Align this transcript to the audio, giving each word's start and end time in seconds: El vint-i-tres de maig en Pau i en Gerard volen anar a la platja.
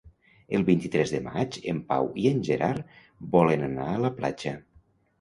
El 0.59 0.63
vint-i-tres 0.69 1.13
de 1.15 1.19
maig 1.25 1.59
en 1.75 1.83
Pau 1.93 2.11
i 2.23 2.27
en 2.33 2.43
Gerard 2.51 2.99
volen 3.39 3.71
anar 3.71 3.89
a 3.95 4.05
la 4.09 4.17
platja. 4.21 4.61